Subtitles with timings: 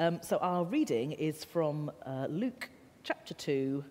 [0.00, 2.70] Um, so our reading is from uh, Luke
[3.04, 3.84] chapter 2,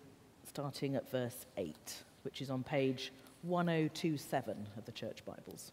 [0.47, 1.75] starting at verse 8,
[2.23, 5.71] which is on page 1027 of the Church Bibles.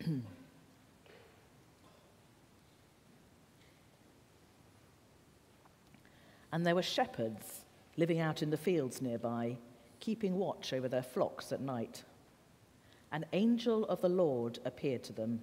[6.50, 7.66] and there were shepherds
[7.98, 9.58] living out in the fields nearby,
[10.00, 12.02] keeping watch over their flocks at night.
[13.12, 15.42] An angel of the Lord appeared to them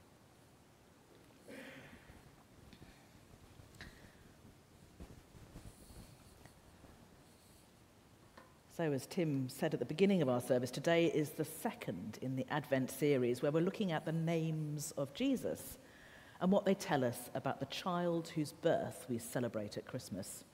[8.77, 12.37] So, as Tim said at the beginning of our service, today is the second in
[12.37, 15.77] the Advent series where we're looking at the names of Jesus
[16.39, 20.45] and what they tell us about the child whose birth we celebrate at Christmas.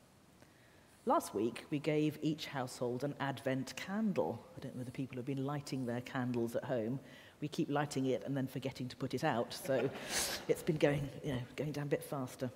[1.05, 4.43] Last week, we gave each household an Advent candle.
[4.57, 6.99] I don't know whether people have been lighting their candles at home.
[7.39, 9.87] We keep lighting it and then forgetting to put it out, so
[10.47, 12.49] it's been going, you know, going down a bit faster.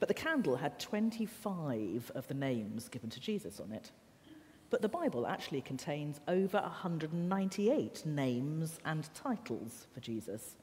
[0.00, 3.92] But the candle had 25 of the names given to Jesus on it.
[4.70, 10.56] But the Bible actually contains over 198 names and titles for Jesus.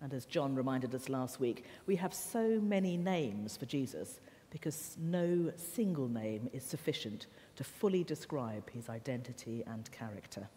[0.00, 4.96] And as John reminded us last week, we have so many names for Jesus because
[4.98, 7.26] no single name is sufficient
[7.56, 10.48] to fully describe his identity and character.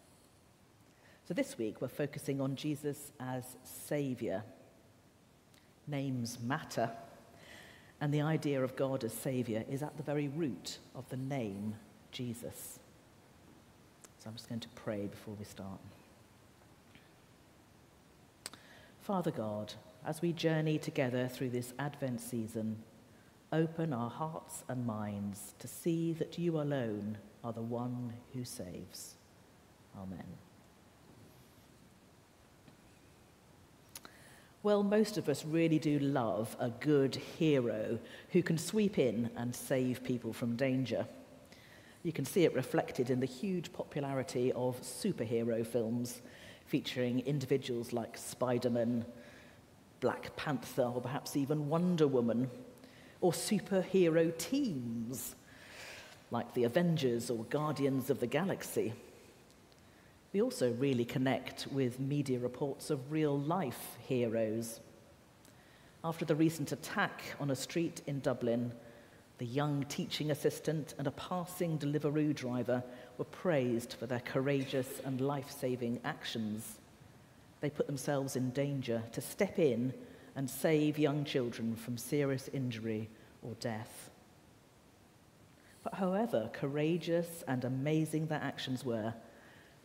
[1.28, 4.42] So this week we're focusing on Jesus as Saviour.
[5.86, 6.90] Names matter,
[8.00, 11.74] and the idea of God as Saviour is at the very root of the name
[12.14, 12.78] Jesus.
[14.18, 15.80] So I'm just going to pray before we start.
[19.02, 19.74] Father God,
[20.06, 22.78] as we journey together through this Advent season,
[23.52, 29.16] open our hearts and minds to see that you alone are the one who saves.
[29.98, 30.24] Amen.
[34.62, 37.98] Well, most of us really do love a good hero
[38.30, 41.06] who can sweep in and save people from danger.
[42.04, 46.20] You can see it reflected in the huge popularity of superhero films
[46.66, 49.06] featuring individuals like Spider Man,
[50.00, 52.50] Black Panther, or perhaps even Wonder Woman,
[53.22, 55.34] or superhero teams
[56.30, 58.92] like the Avengers or Guardians of the Galaxy.
[60.34, 64.80] We also really connect with media reports of real life heroes.
[66.04, 68.72] After the recent attack on a street in Dublin,
[69.38, 72.82] the young teaching assistant and a passing Deliveroo driver
[73.18, 76.78] were praised for their courageous and life saving actions.
[77.60, 79.92] They put themselves in danger to step in
[80.36, 83.08] and save young children from serious injury
[83.42, 84.10] or death.
[85.82, 89.14] But however courageous and amazing their actions were,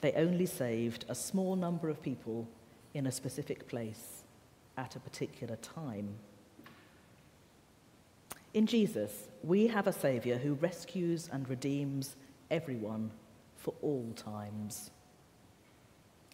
[0.01, 2.47] they only saved a small number of people
[2.93, 4.23] in a specific place
[4.77, 6.15] at a particular time.
[8.53, 12.15] In Jesus, we have a Saviour who rescues and redeems
[12.49, 13.11] everyone
[13.55, 14.89] for all times.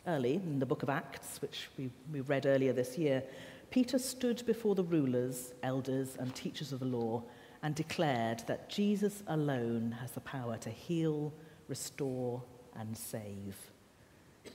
[0.07, 3.21] Early in the book of Acts, which we, we read earlier this year,
[3.69, 7.21] Peter stood before the rulers, elders, and teachers of the law
[7.61, 11.33] and declared that Jesus alone has the power to heal,
[11.67, 12.41] restore,
[12.79, 13.57] and save.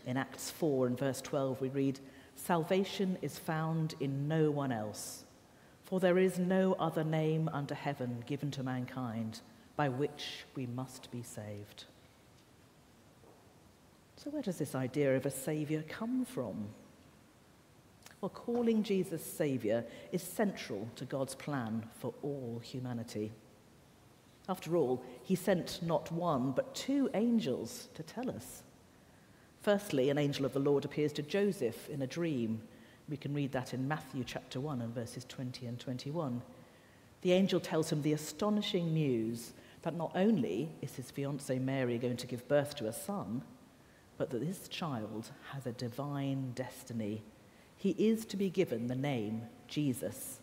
[0.07, 2.01] In Acts 4 and verse 12, we read,
[2.37, 5.25] Salvation is found in no one else
[5.91, 9.41] for there is no other name under heaven given to mankind
[9.75, 11.85] by which we must be saved.
[14.15, 16.69] So, where does this idea of a Saviour come from?
[18.21, 23.33] Well, calling Jesus Saviour is central to God's plan for all humanity.
[24.49, 28.63] After all, he sent not one, but two angels to tell us.
[29.63, 32.61] Firstly, an angel of the Lord appears to Joseph in a dream
[33.11, 36.41] we can read that in Matthew chapter 1 and verses 20 and 21.
[37.23, 39.53] The angel tells him the astonishing news
[39.83, 43.43] that not only is his fiancee Mary going to give birth to a son,
[44.17, 47.23] but that this child has a divine destiny.
[47.77, 50.39] He is to be given the name Jesus.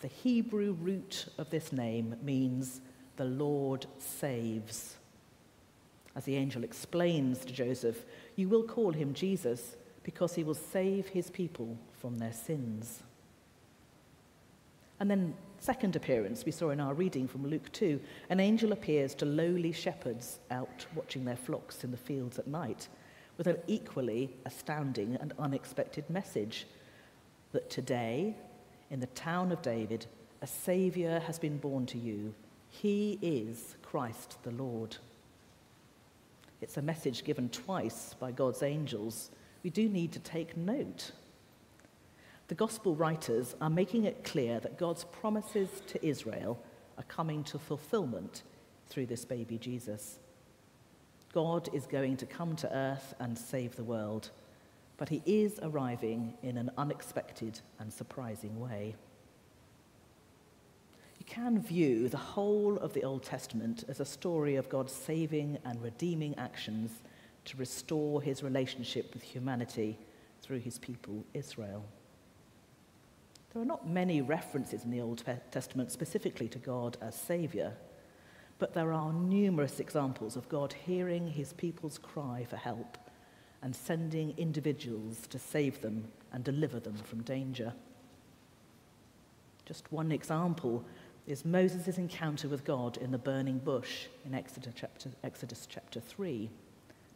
[0.00, 2.80] The Hebrew root of this name means
[3.16, 4.96] the Lord saves.
[6.14, 8.04] As the angel explains to Joseph,
[8.36, 9.76] you will call him Jesus
[10.06, 13.02] because he will save his people from their sins.
[15.00, 18.00] And then, second appearance, we saw in our reading from Luke 2,
[18.30, 22.86] an angel appears to lowly shepherds out watching their flocks in the fields at night
[23.36, 26.68] with an equally astounding and unexpected message
[27.50, 28.36] that today,
[28.92, 30.06] in the town of David,
[30.40, 32.32] a Saviour has been born to you.
[32.70, 34.98] He is Christ the Lord.
[36.60, 39.30] It's a message given twice by God's angels.
[39.62, 41.12] We do need to take note.
[42.48, 46.62] The gospel writers are making it clear that God's promises to Israel
[46.96, 48.42] are coming to fulfillment
[48.88, 50.18] through this baby Jesus.
[51.32, 54.30] God is going to come to earth and save the world,
[54.96, 58.94] but he is arriving in an unexpected and surprising way.
[61.18, 65.58] You can view the whole of the Old Testament as a story of God's saving
[65.64, 66.90] and redeeming actions
[67.46, 69.98] to restore his relationship with humanity
[70.42, 71.84] through his people, Israel.
[73.52, 77.72] There are not many references in the Old Testament specifically to God as Saviour,
[78.58, 82.98] but there are numerous examples of God hearing his people's cry for help
[83.62, 87.72] and sending individuals to save them and deliver them from danger.
[89.64, 90.84] Just one example
[91.26, 96.50] is Moses' encounter with God in the burning bush in Exodus chapter, Exodus chapter 3.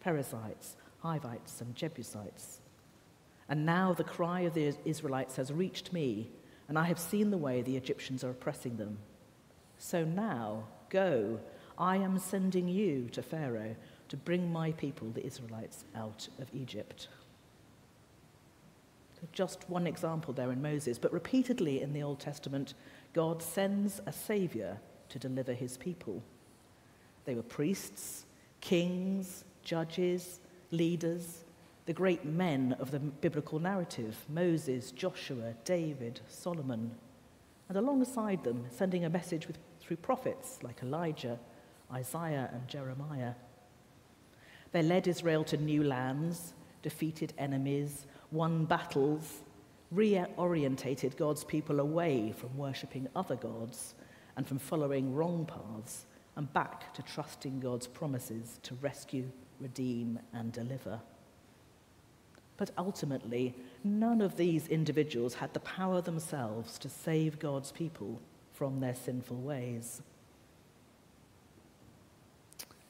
[0.00, 2.60] Perizzites, Hivites, and Jebusites.
[3.48, 6.30] And now the cry of the Israelites has reached me,
[6.68, 8.98] and I have seen the way the Egyptians are oppressing them.
[9.78, 11.40] So now, go,
[11.78, 13.74] I am sending you to Pharaoh
[14.08, 17.08] to bring my people, the Israelites, out of Egypt.
[19.32, 22.74] Just one example there in Moses, but repeatedly in the Old Testament,
[23.12, 24.78] God sends a savior
[25.10, 26.22] to deliver his people.
[27.24, 28.24] They were priests,
[28.60, 30.40] kings, judges,
[30.70, 31.44] leaders,
[31.86, 36.92] the great men of the biblical narrative Moses, Joshua, David, Solomon.
[37.68, 41.38] And alongside them, sending a message with, through prophets like Elijah,
[41.92, 43.34] Isaiah, and Jeremiah.
[44.72, 49.42] They led Israel to new lands, defeated enemies, won battles,
[49.94, 53.94] reorientated God's people away from worshipping other gods
[54.36, 56.06] and from following wrong paths
[56.36, 59.30] and back to trusting God's promises to rescue,
[59.60, 61.00] redeem, and deliver.
[62.56, 63.54] But ultimately,
[63.84, 68.20] none of these individuals had the power themselves to save God's people
[68.52, 70.02] from their sinful ways.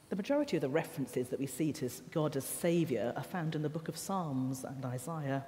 [0.09, 3.63] The majority of the references that we see to God as Saviour are found in
[3.63, 5.45] the book of Psalms and Isaiah.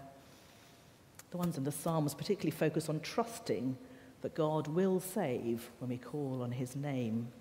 [1.33, 3.77] The ones in the Psalms particularly focus on trusting
[4.21, 7.33] that God will save when we call on his name.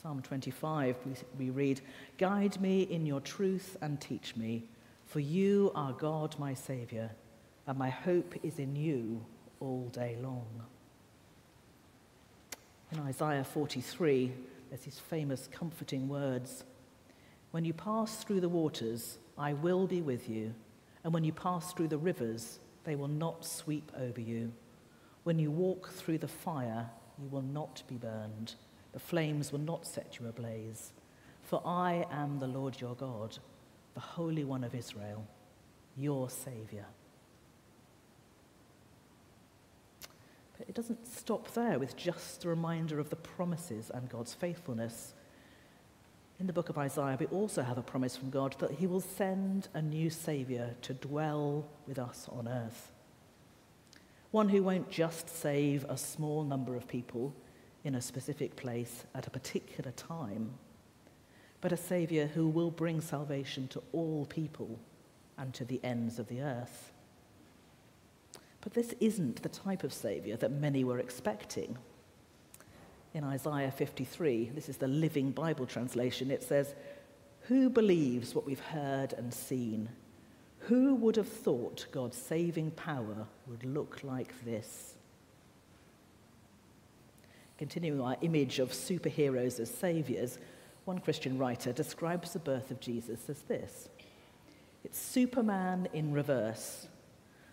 [0.00, 0.96] Psalm 25,
[1.38, 1.82] we read,
[2.16, 4.64] Guide me in your truth and teach me,
[5.04, 7.10] for you are God my Saviour,
[7.66, 9.22] and my hope is in you
[9.60, 10.46] all day long.
[12.90, 14.32] In Isaiah 43,
[14.70, 16.64] there's his famous comforting words
[17.50, 20.54] When you pass through the waters, I will be with you,
[21.04, 24.50] and when you pass through the rivers, they will not sweep over you.
[25.24, 26.88] When you walk through the fire,
[27.20, 28.54] you will not be burned.
[28.92, 30.92] The flames will not set you ablaze.
[31.42, 33.38] For I am the Lord your God,
[33.94, 35.26] the Holy One of Israel,
[35.96, 36.86] your Saviour.
[40.58, 45.14] But it doesn't stop there with just a reminder of the promises and God's faithfulness.
[46.38, 49.00] In the book of Isaiah, we also have a promise from God that he will
[49.00, 52.92] send a new Saviour to dwell with us on earth.
[54.30, 57.34] One who won't just save a small number of people
[57.84, 60.52] in a specific place at a particular time,
[61.60, 64.78] but a Saviour who will bring salvation to all people
[65.38, 66.92] and to the ends of the earth.
[68.60, 71.78] But this isn't the type of Saviour that many were expecting
[73.12, 76.74] in Isaiah 53, this is the Living Bible translation, it says,
[77.42, 79.88] Who believes what we've heard and seen?
[80.60, 84.94] Who would have thought God's saving power would look like this?
[87.60, 90.38] Continuing our image of superheroes as saviors,
[90.86, 93.90] one Christian writer describes the birth of Jesus as this
[94.82, 96.88] It's Superman in reverse.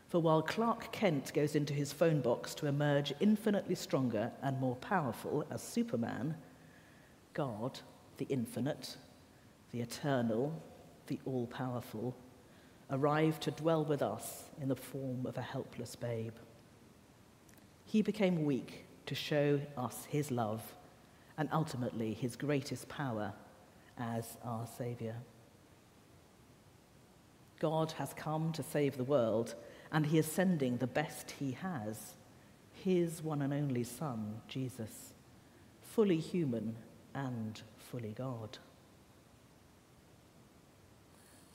[0.07, 4.77] For while Clark Kent goes into his phone box to emerge infinitely stronger and more
[4.77, 6.37] powerful as Superman,
[7.33, 7.77] God,
[8.15, 8.95] the infinite,
[9.73, 10.53] the eternal,
[11.07, 12.15] the all powerful,
[12.91, 16.35] arrived to dwell with us in the form of a helpless babe.
[17.83, 20.61] He became weak to show us his love
[21.37, 23.33] and ultimately his greatest power
[23.97, 25.15] as our Saviour.
[27.59, 29.55] God has come to save the world,
[29.91, 32.13] and he is sending the best he has
[32.83, 35.13] his one and only Son, Jesus,
[35.81, 36.75] fully human
[37.13, 38.57] and fully God.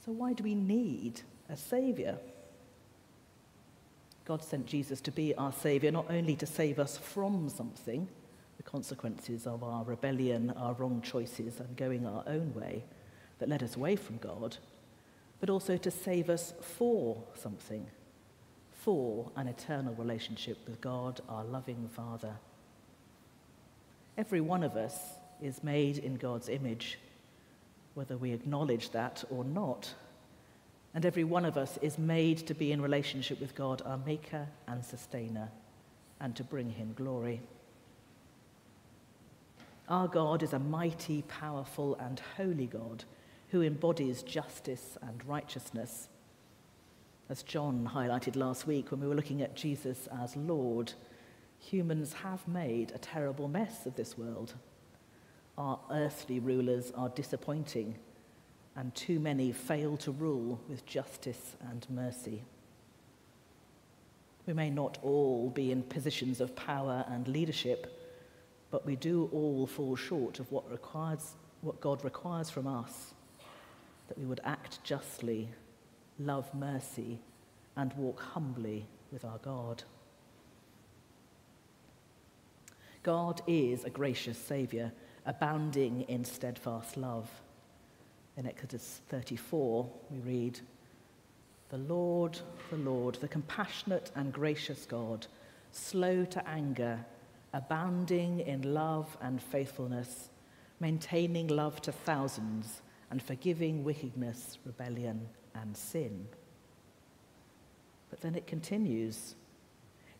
[0.05, 2.19] So, why do we need a Saviour?
[4.25, 8.09] God sent Jesus to be our Saviour, not only to save us from something,
[8.57, 12.85] the consequences of our rebellion, our wrong choices, and going our own way
[13.39, 14.57] that led us away from God,
[15.41, 17.87] but also to save us for something,
[18.73, 22.35] for an eternal relationship with God, our loving Father.
[24.17, 24.97] Every one of us
[25.41, 26.99] is made in God's image
[27.95, 29.95] whether we acknowledge that or not.
[30.95, 34.49] And every one of us is made to be in relationship with God, our Maker
[34.67, 35.51] and Sustainer,
[36.21, 37.41] and to bring Him glory.
[39.89, 43.05] Our God is a mighty, powerful, and holy God
[43.49, 46.09] who embodies justice and righteousness.
[47.29, 50.93] As John highlighted last week when we were looking at Jesus as Lord,
[51.59, 54.55] humans have made a terrible mess of this world
[55.59, 57.97] our earthly rulers are disappointing,
[58.77, 62.43] and too many fail to rule with justice and mercy.
[64.47, 67.99] We may not all be in positions of power and leadership,
[68.71, 73.15] but we do all fall short of what, requires, what God requires from us
[74.09, 75.49] that we would act justly,
[76.19, 77.19] love mercy,
[77.77, 79.83] and walk humbly with our God.
[83.03, 84.93] God is a gracious Saviour
[85.27, 87.31] abounding in steadfast love.
[88.37, 90.61] In Exodus 34, we read,
[91.69, 92.39] The Lord,
[92.71, 95.27] the Lord, the compassionate and gracious God,
[95.71, 97.05] slow to anger,
[97.53, 100.31] abounding in love and faithfulness,
[100.81, 106.27] maintaining love to thousands, and forgiving wickedness, rebellion, and sin.
[108.09, 109.35] But then it continues.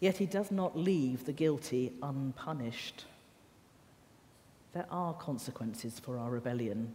[0.01, 3.07] Yet he does not leave the guilty unpunished.
[4.75, 6.95] There are consequences for our rebellion,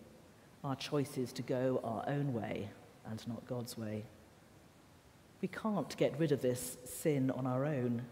[0.64, 2.70] our choices to go our own way
[3.10, 4.04] and not God's way.
[5.42, 8.04] We can't get rid of this sin on our own.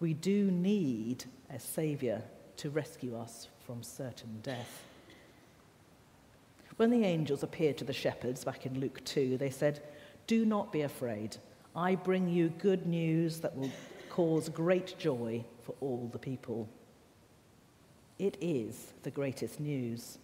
[0.00, 2.22] We do need a Saviour
[2.58, 4.84] to rescue us from certain death.
[6.76, 9.82] When the angels appeared to the shepherds back in Luke 2, they said,
[10.26, 11.36] Do not be afraid.
[11.74, 13.72] I bring you good news that will
[14.10, 16.68] cause great joy for all the people.
[18.18, 20.18] It is the greatest news.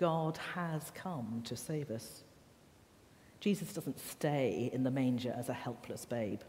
[0.00, 2.24] God has come to save us.
[3.38, 6.40] Jesus doesn't stay in the manger as a helpless babe.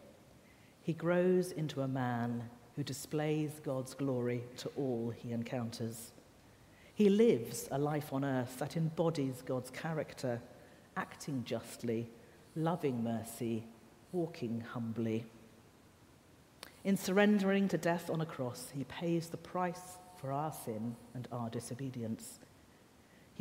[0.81, 6.13] He grows into a man who displays God's glory to all he encounters.
[6.95, 10.41] He lives a life on earth that embodies God's character,
[10.95, 12.09] acting justly,
[12.55, 13.65] loving mercy,
[14.13, 15.25] walking humbly.
[16.85, 21.27] In surrendering to death on a cross, he pays the price for our sin and
[21.33, 22.39] our disobedience.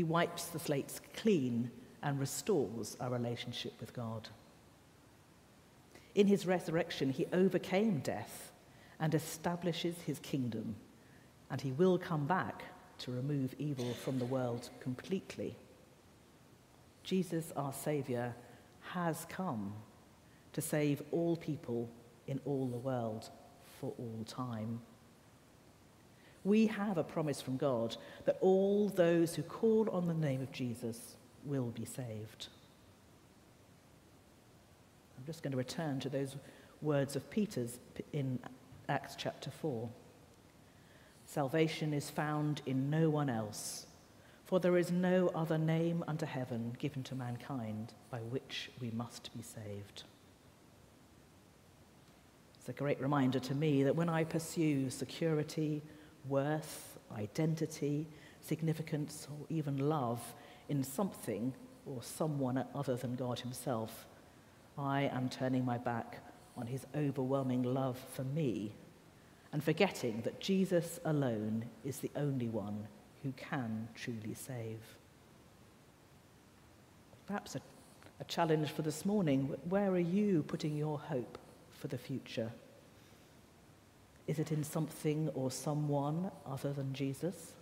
[0.00, 1.70] He wipes the slates clean
[2.02, 4.30] and restores our relationship with God.
[6.14, 8.50] In his resurrection, he overcame death
[8.98, 10.76] and establishes his kingdom,
[11.50, 12.62] and he will come back
[13.00, 15.54] to remove evil from the world completely.
[17.04, 18.34] Jesus, our Saviour,
[18.94, 19.74] has come
[20.54, 21.90] to save all people
[22.26, 23.28] in all the world
[23.78, 24.80] for all time
[26.44, 30.52] we have a promise from God that all those who call on the name of
[30.52, 32.48] Jesus will be saved.
[35.18, 36.36] I'm just going to return to those
[36.80, 37.78] words of Peter's
[38.12, 38.38] in
[38.88, 39.88] Acts chapter 4.
[41.26, 43.86] Salvation is found in no one else,
[44.46, 49.30] for there is no other name under heaven given to mankind by which we must
[49.36, 50.04] be saved.
[52.58, 55.82] It's a great reminder to me that when I pursue security,
[56.28, 58.06] worth, identity,
[58.40, 60.20] significance, or even love
[60.68, 61.52] in something
[61.86, 64.06] or someone other than God Himself,
[64.78, 66.22] I am turning my back
[66.56, 68.72] on His overwhelming love for me
[69.52, 72.86] and forgetting that Jesus alone is the only one
[73.22, 74.78] who can truly save.
[77.26, 77.60] Perhaps a,
[78.20, 81.38] a challenge for this morning where are you putting your hope
[81.70, 82.50] for the future?
[84.30, 87.54] Is it in something or someone other than Jesus?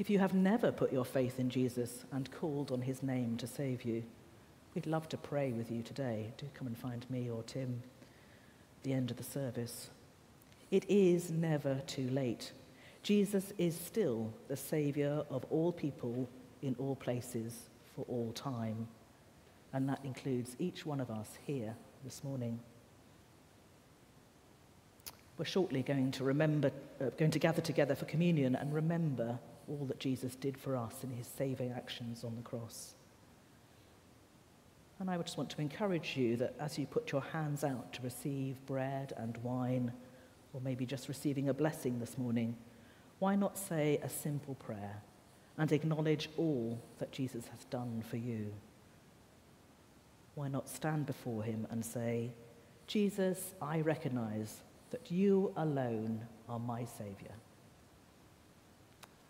[0.00, 3.46] If you have never put your faith in Jesus and called on his name to
[3.46, 4.02] save you,
[4.74, 6.32] we'd love to pray with you today.
[6.36, 7.80] Do come and find me or Tim
[8.78, 9.88] at the end of the service.
[10.72, 12.50] It is never too late.
[13.04, 16.28] Jesus is still the Saviour of all people
[16.60, 18.88] in all places for all time.
[19.72, 22.58] And that includes each one of us here this morning.
[25.38, 29.38] We're shortly going to remember, uh, going to gather together for communion and remember
[29.68, 32.94] all that Jesus did for us in his saving actions on the cross.
[34.98, 37.92] And I would just want to encourage you that as you put your hands out
[37.94, 39.92] to receive bread and wine,
[40.54, 42.56] or maybe just receiving a blessing this morning,
[43.18, 45.02] why not say a simple prayer
[45.58, 48.52] and acknowledge all that Jesus has done for you?
[50.34, 52.32] Why not stand before him and say,
[52.86, 57.34] Jesus, I recognize that you alone are my Saviour.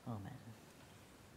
[0.07, 0.46] Amen.